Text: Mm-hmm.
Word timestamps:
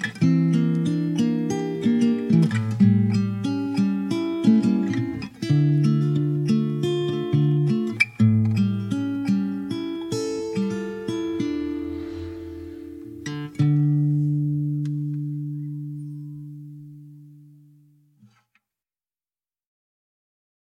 Mm-hmm. 0.00 0.29